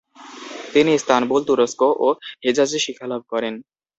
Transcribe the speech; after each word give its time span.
তিনি 0.73 0.91
ইস্তানবুল, 0.93 1.41
তুরস্ক 1.47 1.81
ও 1.99 2.07
হেজাজে 2.43 2.79
শিক্ষালাভ 2.85 3.21
করেন। 3.31 3.53